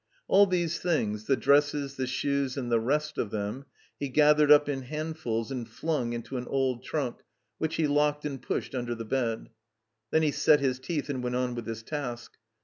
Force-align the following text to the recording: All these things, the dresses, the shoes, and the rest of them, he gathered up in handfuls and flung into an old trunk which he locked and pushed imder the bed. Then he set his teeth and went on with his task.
All 0.27 0.47
these 0.47 0.79
things, 0.79 1.25
the 1.25 1.35
dresses, 1.37 1.95
the 1.95 2.07
shoes, 2.07 2.57
and 2.57 2.71
the 2.71 2.79
rest 2.79 3.19
of 3.19 3.29
them, 3.29 3.65
he 3.99 4.09
gathered 4.09 4.51
up 4.51 4.67
in 4.67 4.81
handfuls 4.81 5.51
and 5.51 5.69
flung 5.69 6.13
into 6.13 6.37
an 6.37 6.47
old 6.47 6.83
trunk 6.83 7.17
which 7.59 7.75
he 7.75 7.85
locked 7.85 8.25
and 8.25 8.41
pushed 8.41 8.73
imder 8.73 8.97
the 8.97 9.05
bed. 9.05 9.49
Then 10.09 10.23
he 10.23 10.31
set 10.31 10.59
his 10.59 10.79
teeth 10.79 11.07
and 11.07 11.21
went 11.23 11.35
on 11.35 11.53
with 11.53 11.67
his 11.67 11.83
task. 11.83 12.37